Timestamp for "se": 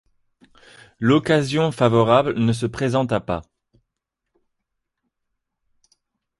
2.53-2.65